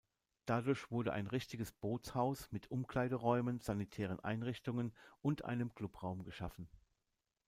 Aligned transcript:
Dadurch 0.47 0.89
wurde 0.89 1.13
ein 1.13 1.27
richtiges 1.27 1.71
Bootshaus 1.73 2.51
mit 2.51 2.71
Umkleideräumen, 2.71 3.59
sanitären 3.59 4.19
Einrichtungen 4.19 4.95
und 5.21 5.45
einem 5.45 5.75
Clubraum 5.75 6.23
geschaffen. 6.23 6.67